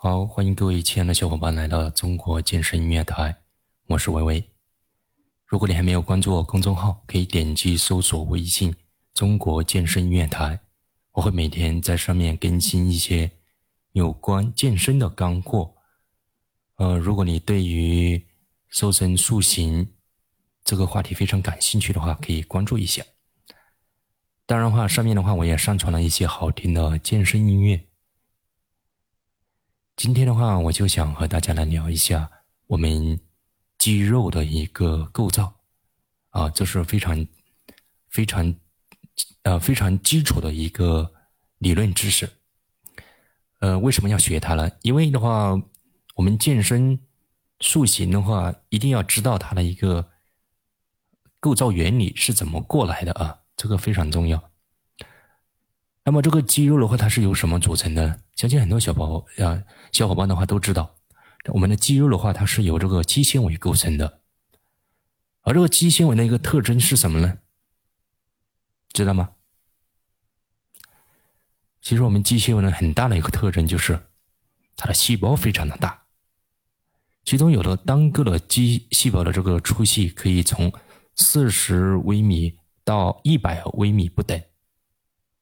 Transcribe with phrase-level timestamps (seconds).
[0.00, 3.36] 好，欢迎各位亲爱的小伙伴来到中国健身音乐台，
[3.88, 4.44] 我是维维。
[5.44, 8.72] 如果你还没有关注我公众号，可以点击搜索微信
[9.12, 10.60] “中国健身音乐台”，
[11.14, 13.28] 我会每天在上面更新一些
[13.90, 15.74] 有关健身的干货。
[16.76, 18.24] 呃，如果你对于
[18.68, 19.94] 瘦身塑形
[20.62, 23.02] 这个话题非常感兴趣的话，可以关注一下。
[24.46, 27.87] 当然的话，上面的话我也上传了一些好听的健身音乐。
[29.98, 32.30] 今天的话，我就想和大家来聊一下
[32.68, 33.18] 我们
[33.78, 35.56] 肌肉的一个构造，
[36.30, 37.26] 啊，这是非常
[38.08, 38.54] 非常
[39.42, 41.12] 呃非常基础的一个
[41.58, 42.30] 理论知识。
[43.58, 44.70] 呃，为什么要学它呢？
[44.82, 45.60] 因为的话，
[46.14, 47.00] 我们健身
[47.58, 50.10] 塑形的话，一定要知道它的一个
[51.40, 54.48] 构造原理是怎么过来的啊，这个非常重要。
[56.08, 58.22] 那么这个肌肉的话，它是由什么组成的？
[58.34, 59.62] 相信很多小宝啊
[59.92, 60.96] 小伙伴的话都知道，
[61.52, 64.22] 我们的肌肉的话，它是由这个肌纤维构成的。
[65.42, 67.40] 而这个肌纤维的一个特征是什么呢？
[68.94, 69.32] 知道吗？
[71.82, 74.08] 其实我们肌纤维呢，很大的一个特征就是
[74.76, 76.04] 它的细胞非常的大，
[77.22, 80.72] 其中有的单个的肌细胞的这个粗细可以从
[81.16, 84.42] 四十微米到一百微米不等。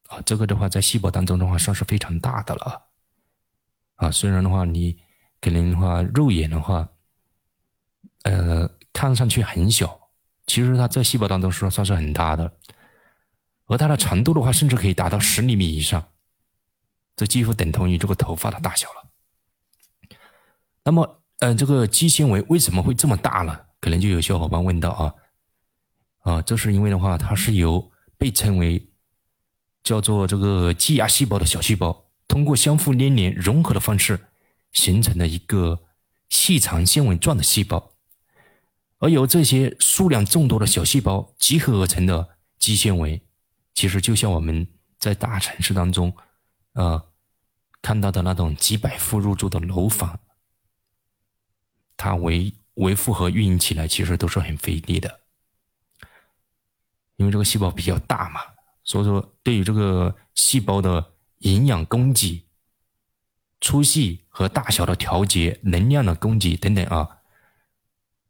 [0.09, 2.83] 啊，这个的话，在细胞当中的话，算是非常大的了。
[3.97, 4.99] 啊，虽然的话，你
[5.41, 6.89] 可能的话，肉眼的话，
[8.23, 10.09] 呃，看上去很小，
[10.47, 12.57] 其实它在细胞当中是算是很大的。
[13.67, 16.09] 而它的长度的话，甚至可以达到十厘米以上，
[17.17, 19.11] 这几乎等同于这个头发的大小了。
[20.85, 23.59] 那么，嗯，这个肌纤维为什么会这么大呢？
[23.81, 25.15] 可能就有小伙伴问到啊，
[26.21, 28.89] 啊，这是因为的话，它是由被称为
[29.87, 34.19] 叫做这个肌芽细胞的小细胞，通过相互粘连融合的方式，
[34.73, 35.85] 形成了一个
[36.29, 37.93] 细长纤维状的细胞，
[38.99, 43.23] 而由这些数量众多的小细胞集合而成的肌纤维，
[43.75, 44.67] 其实就像我们
[44.99, 46.13] 在大城市当中，
[46.73, 47.01] 呃，
[47.81, 50.19] 看到的那种几百户入住的楼房，
[51.97, 55.21] 它维维护和运营起来其实都是很费力的，
[57.15, 58.41] 因为这个细胞比较大嘛。
[58.87, 62.47] 所以说，对于这个细胞的营养供给、
[63.61, 67.19] 粗细和大小的调节、能量的供给等等啊，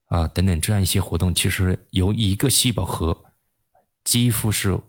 [0.07, 3.27] 啊等等这样一些活动，其实由一个细胞核
[4.03, 4.81] 几乎是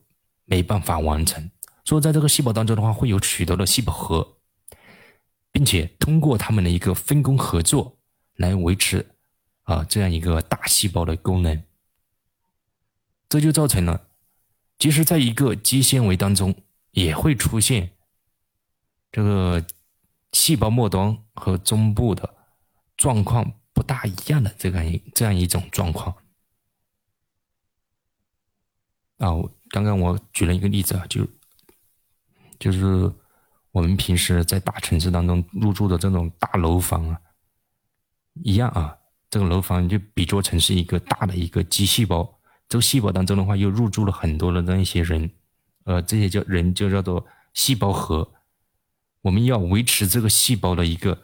[0.45, 1.51] 没办法完成。
[1.83, 4.37] 所以在这个细胞当中的话，会有许多的细胞核，
[5.51, 7.97] 并且通过他们的一个分工合作
[8.35, 9.05] 来维持
[9.63, 11.61] 啊这样一个大细胞的功能，
[13.27, 14.06] 这就造成了。
[14.77, 16.53] 即使在一个肌纤维当中，
[16.91, 17.91] 也会出现
[19.11, 19.65] 这个
[20.33, 22.35] 细胞末端和中部的
[22.95, 26.15] 状况不大一样的这样一这样一种状况。
[29.17, 29.33] 啊，
[29.69, 31.27] 刚刚我举了一个例子啊，就
[32.59, 33.11] 就是
[33.71, 37.19] 我们平时在大城市当中入住的这种大楼房啊，
[38.43, 38.95] 一样啊，
[39.31, 42.36] 这个楼房就比作成是一个大的一个肌细胞。
[42.69, 45.31] 这个细胞当中的话，又入住了很多的这样一些人，
[45.85, 48.33] 呃，这些叫人就叫做细胞核。
[49.21, 51.23] 我们要维持这个细胞的一个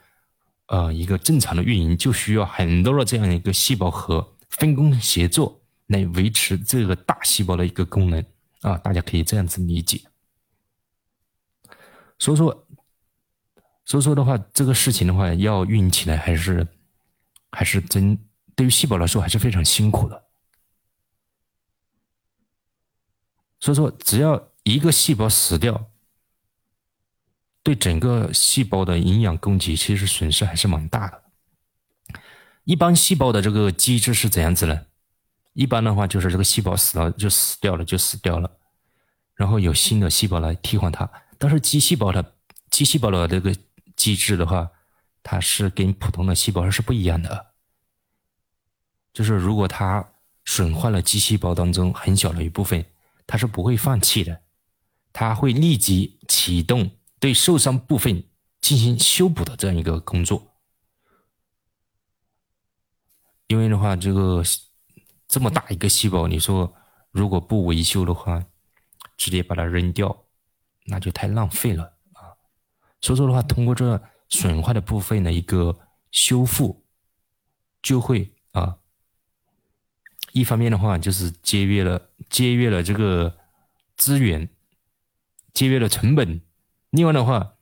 [0.68, 8.24] 呃一个正常的运营，就需要很多的这样一个细胞核分工协作来维持这个大细胞的一个功能
[8.62, 8.78] 啊。
[8.78, 10.02] 大家可以这样子理解。
[12.20, 12.66] 所以说，
[13.84, 16.66] 所以说的话，这个事情的话，要运营起来还是
[17.52, 18.18] 还是真
[18.56, 20.23] 对于细胞来说还是非常辛苦的。
[23.64, 25.90] 所以说，只要一个细胞死掉，
[27.64, 31.24] 对整个细胞的营养供给其实损失还是蛮大的。
[32.66, 34.88] 一般细胞的这个机制是怎样子呢？
[35.54, 38.52] 一般的话就是这个细胞死了就死掉了，就死掉了，
[39.34, 41.10] 然后有新的细胞来替换它。
[41.38, 42.34] 但是肌细胞的
[42.70, 43.56] 肌细胞的这个
[43.96, 44.70] 机制的话，
[45.24, 47.54] 它是跟普通的细胞是不一样的。
[49.14, 50.06] 就是如果它
[50.44, 52.86] 损坏了肌细胞当中很小的一部分。
[53.26, 54.44] 它是不会放弃的，
[55.12, 58.24] 它会立即启动对受伤部分
[58.60, 60.56] 进行修补的这样一个工作。
[63.48, 64.44] 因为的话，这个
[65.28, 66.74] 这么大一个细胞，你说
[67.12, 68.44] 如果不维修的话，
[69.18, 70.26] 直接把它扔掉，
[70.86, 71.84] 那就太浪费了
[72.14, 72.34] 啊。
[73.02, 75.78] 所以说的话，通过这损坏的部分的一个
[76.12, 76.86] 修复，
[77.82, 78.33] 就会。
[80.34, 83.38] 一方面的话，就是节约了节约了这个
[83.96, 84.50] 资源，
[85.54, 86.42] 节约了成本；
[86.90, 87.54] 另外的话，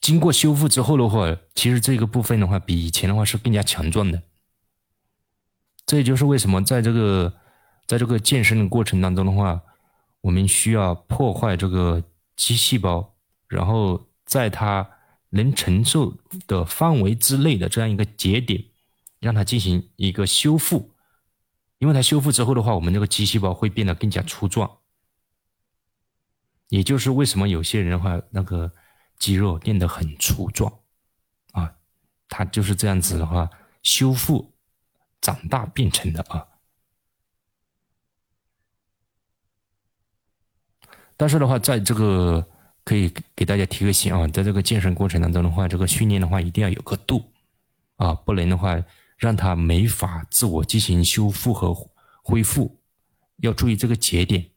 [0.00, 4.22] 经过修复之后的话，其实这个部分的话，比以前的话是更加强壮的。
[5.86, 7.32] 这也就是为什么在这个
[7.86, 9.62] 在这个健身的过程当中的话，
[10.22, 12.02] 我们需要破坏这个
[12.34, 13.14] 肌细胞，
[13.46, 14.90] 然后在它
[15.30, 16.16] 能承受
[16.48, 18.64] 的范围之内的这样一个节点，
[19.20, 20.90] 让它进行一个修复。
[21.78, 24.78] 因为它修复之后的话，我们这个肌细胞会变得更加粗壮。
[26.68, 28.72] 也就是为什么有些人的话，那个
[29.18, 30.80] 肌肉练得很粗壮，
[31.52, 31.76] 啊，
[32.28, 33.48] 它就是这样子的话，
[33.82, 34.52] 修复
[35.20, 36.46] 长大变成的啊。
[41.16, 42.44] 但是的话，在这个
[42.84, 47.30] 可以给大家提个醒啊，在这个健身过程当中的话，这个训练的话一定要有个度，
[47.96, 48.82] 啊，不能的话
[49.16, 51.74] 让它没法自我进行修复和
[52.22, 52.80] 恢复，
[53.38, 54.50] 要注意这个节点。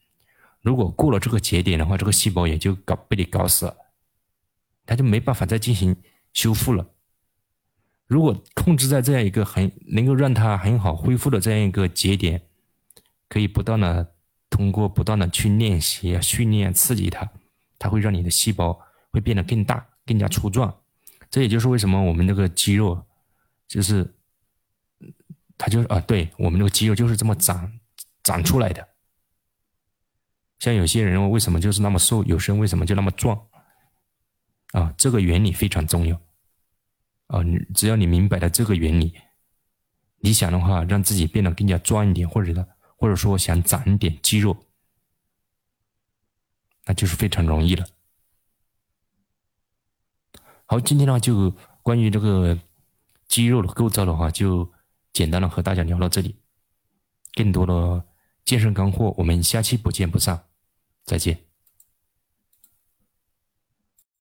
[0.62, 3.76] 如果过了这个节点的话，这个细胞也就搞被你搞死了，
[4.86, 5.96] 它就没办法再进行
[6.34, 6.86] 修复了。
[8.08, 12.42] 如果控制在这样一个很能够让它很好恢复的这样一个节点，
[13.30, 14.16] 可以不断的
[14.50, 17.30] 通过不断的去练习、训练、刺激它，
[17.78, 18.78] 它会让你的细胞
[19.12, 20.76] 会变得更大、更加粗壮。
[21.30, 23.06] 这也就是为什么我们那个肌肉，
[23.68, 24.16] 就是
[25.70, 27.80] 就是啊，对我们那个肌肉就是这么长
[28.24, 28.88] 长出来的。
[30.60, 33.48] 像有些人为什么就是那么瘦，有些人为什么就那么壮？
[34.74, 36.20] 啊，这个原理非常重要。
[37.28, 39.14] 啊，你只要你明白了这个原理，
[40.18, 42.68] 你想的话让自己变得更加壮一点，或者呢，
[42.98, 44.66] 或者说想长一点肌肉，
[46.86, 47.86] 那就是非常容易了。
[50.66, 51.52] 好，今天的话就
[51.82, 52.60] 关于这个
[53.28, 54.72] 肌肉的构造的话，就
[55.14, 56.36] 简单的和大家聊到这里。
[57.34, 58.06] 更多的
[58.46, 60.46] 健身干货，我们下期不见不散。
[61.06, 61.49] 再见。